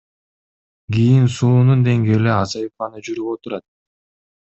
[0.95, 3.69] Кийин суунун деңгээли азайып гана жүрүп отурат.